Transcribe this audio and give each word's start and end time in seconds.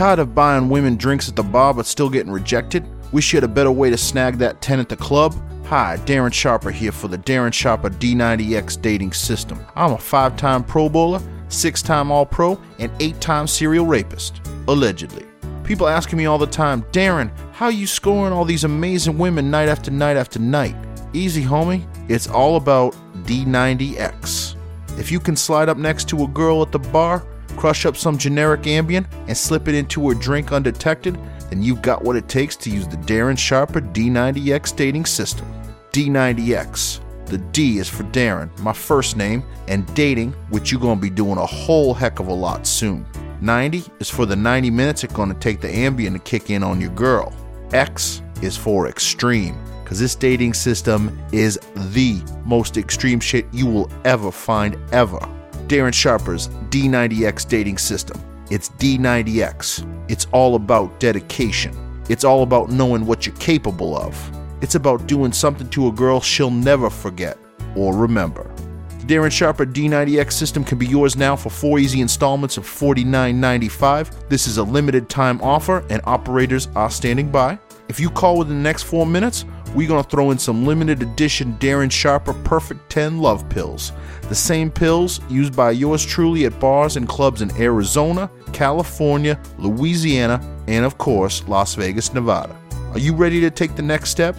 Tired 0.00 0.18
of 0.18 0.34
buying 0.34 0.70
women 0.70 0.96
drinks 0.96 1.28
at 1.28 1.36
the 1.36 1.42
bar 1.42 1.74
but 1.74 1.84
still 1.84 2.08
getting 2.08 2.32
rejected? 2.32 2.86
Wish 3.12 3.34
you 3.34 3.36
had 3.36 3.44
a 3.44 3.48
better 3.48 3.70
way 3.70 3.90
to 3.90 3.98
snag 3.98 4.38
that 4.38 4.62
10 4.62 4.80
at 4.80 4.88
the 4.88 4.96
club? 4.96 5.34
Hi, 5.66 5.98
Darren 6.06 6.32
Sharper 6.32 6.70
here 6.70 6.90
for 6.90 7.08
the 7.08 7.18
Darren 7.18 7.52
Sharper 7.52 7.90
D90X 7.90 8.80
dating 8.80 9.12
system. 9.12 9.60
I'm 9.76 9.92
a 9.92 9.98
five 9.98 10.38
time 10.38 10.64
Pro 10.64 10.88
Bowler, 10.88 11.20
six 11.50 11.82
time 11.82 12.10
All 12.10 12.24
Pro, 12.24 12.58
and 12.78 12.90
eight 12.98 13.20
time 13.20 13.46
serial 13.46 13.84
rapist. 13.84 14.40
Allegedly. 14.68 15.26
People 15.64 15.86
asking 15.86 16.16
me 16.16 16.24
all 16.24 16.38
the 16.38 16.46
time, 16.46 16.82
Darren, 16.92 17.30
how 17.52 17.68
you 17.68 17.86
scoring 17.86 18.32
all 18.32 18.46
these 18.46 18.64
amazing 18.64 19.18
women 19.18 19.50
night 19.50 19.68
after 19.68 19.90
night 19.90 20.16
after 20.16 20.38
night? 20.38 20.76
Easy, 21.12 21.42
homie. 21.42 21.86
It's 22.08 22.26
all 22.26 22.56
about 22.56 22.94
D90X. 23.24 24.56
If 24.98 25.12
you 25.12 25.20
can 25.20 25.36
slide 25.36 25.68
up 25.68 25.76
next 25.76 26.08
to 26.08 26.24
a 26.24 26.28
girl 26.28 26.62
at 26.62 26.72
the 26.72 26.78
bar, 26.78 27.22
crush 27.60 27.84
up 27.84 27.94
some 27.94 28.16
generic 28.16 28.62
Ambien, 28.62 29.06
and 29.28 29.36
slip 29.36 29.68
it 29.68 29.74
into 29.74 30.08
her 30.08 30.14
drink 30.14 30.50
undetected, 30.50 31.18
then 31.50 31.62
you've 31.62 31.82
got 31.82 32.02
what 32.02 32.16
it 32.16 32.26
takes 32.26 32.56
to 32.56 32.70
use 32.70 32.88
the 32.88 32.96
Darren 32.96 33.36
Sharper 33.36 33.82
D90X 33.82 34.74
dating 34.74 35.04
system. 35.04 35.46
D90X. 35.92 37.00
The 37.26 37.36
D 37.36 37.76
is 37.76 37.86
for 37.86 38.04
Darren, 38.04 38.58
my 38.60 38.72
first 38.72 39.18
name, 39.18 39.44
and 39.68 39.86
dating, 39.94 40.32
which 40.48 40.72
you're 40.72 40.80
gonna 40.80 40.98
be 40.98 41.10
doing 41.10 41.36
a 41.36 41.44
whole 41.44 41.92
heck 41.92 42.18
of 42.18 42.28
a 42.28 42.32
lot 42.32 42.66
soon. 42.66 43.04
90 43.42 43.84
is 43.98 44.08
for 44.08 44.24
the 44.24 44.36
90 44.36 44.70
minutes 44.70 45.04
it's 45.04 45.12
gonna 45.12 45.34
take 45.34 45.60
the 45.60 45.68
Ambien 45.68 46.14
to 46.14 46.18
kick 46.18 46.48
in 46.48 46.62
on 46.62 46.80
your 46.80 46.90
girl. 46.92 47.30
X 47.74 48.22
is 48.40 48.56
for 48.56 48.88
extreme, 48.88 49.54
because 49.84 50.00
this 50.00 50.14
dating 50.14 50.54
system 50.54 51.20
is 51.30 51.60
the 51.92 52.22
most 52.46 52.78
extreme 52.78 53.20
shit 53.20 53.44
you 53.52 53.66
will 53.66 53.90
ever 54.06 54.32
find 54.32 54.78
ever. 54.92 55.20
Darren 55.70 55.94
Sharper's 55.94 56.48
D90X 56.70 57.48
dating 57.48 57.78
system. 57.78 58.20
It's 58.50 58.70
D90X. 58.70 59.86
It's 60.10 60.26
all 60.32 60.56
about 60.56 60.98
dedication. 60.98 61.72
It's 62.08 62.24
all 62.24 62.42
about 62.42 62.70
knowing 62.70 63.06
what 63.06 63.24
you're 63.24 63.36
capable 63.36 63.96
of. 63.96 64.16
It's 64.62 64.74
about 64.74 65.06
doing 65.06 65.30
something 65.30 65.70
to 65.70 65.86
a 65.86 65.92
girl 65.92 66.20
she'll 66.20 66.50
never 66.50 66.90
forget 66.90 67.38
or 67.76 67.96
remember. 67.96 68.52
The 68.98 69.14
Darren 69.14 69.30
Sharper 69.30 69.64
D90X 69.64 70.32
system 70.32 70.64
can 70.64 70.76
be 70.76 70.88
yours 70.88 71.14
now 71.16 71.36
for 71.36 71.50
four 71.50 71.78
easy 71.78 72.00
installments 72.00 72.56
of 72.56 72.64
$49.95. 72.64 74.28
This 74.28 74.48
is 74.48 74.58
a 74.58 74.64
limited 74.64 75.08
time 75.08 75.40
offer, 75.40 75.86
and 75.88 76.02
operators 76.04 76.66
are 76.74 76.90
standing 76.90 77.30
by. 77.30 77.56
If 77.88 78.00
you 78.00 78.10
call 78.10 78.38
within 78.38 78.56
the 78.56 78.62
next 78.62 78.82
four 78.82 79.06
minutes, 79.06 79.44
we're 79.74 79.88
going 79.88 80.02
to 80.02 80.08
throw 80.08 80.30
in 80.30 80.38
some 80.38 80.66
limited 80.66 81.02
edition 81.02 81.56
Darren 81.58 81.90
Sharper 81.90 82.32
Perfect 82.32 82.90
10 82.90 83.18
Love 83.18 83.48
Pills. 83.48 83.92
The 84.28 84.34
same 84.34 84.70
pills 84.70 85.20
used 85.28 85.54
by 85.54 85.70
yours 85.70 86.04
truly 86.04 86.44
at 86.46 86.58
bars 86.58 86.96
and 86.96 87.08
clubs 87.08 87.42
in 87.42 87.50
Arizona, 87.56 88.30
California, 88.52 89.40
Louisiana, 89.58 90.40
and 90.66 90.84
of 90.84 90.98
course, 90.98 91.46
Las 91.46 91.74
Vegas, 91.74 92.12
Nevada. 92.12 92.56
Are 92.92 92.98
you 92.98 93.14
ready 93.14 93.40
to 93.40 93.50
take 93.50 93.76
the 93.76 93.82
next 93.82 94.10
step? 94.10 94.36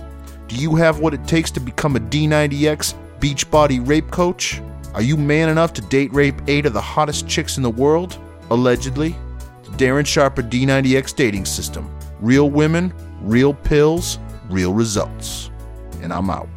Do 0.48 0.58
you 0.58 0.76
have 0.76 1.00
what 1.00 1.14
it 1.14 1.26
takes 1.26 1.50
to 1.52 1.62
become 1.62 1.96
a 1.96 2.00
D90X 2.00 2.94
Beachbody 3.20 3.88
rape 3.88 4.12
coach? 4.12 4.62
Are 4.94 5.02
you 5.02 5.16
man 5.16 5.48
enough 5.48 5.72
to 5.74 5.82
date 5.84 6.12
rape 6.12 6.36
eight 6.48 6.66
of 6.66 6.74
the 6.74 6.82
hottest 6.82 7.28
chicks 7.28 7.56
in 7.56 7.64
the 7.64 7.70
world? 7.70 8.18
Allegedly. 8.50 9.16
The 9.64 9.72
Darren 9.78 10.06
Sharper 10.06 10.42
D90X 10.42 11.16
dating 11.16 11.46
system. 11.46 11.90
Real 12.20 12.50
women, 12.50 12.94
real 13.22 13.54
pills, 13.54 14.20
real 14.52 14.74
results. 14.74 15.50
And 16.02 16.12
I'm 16.12 16.30
out. 16.30 16.50